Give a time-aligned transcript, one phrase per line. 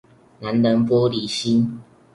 [0.39, 1.79] 男人玻璃心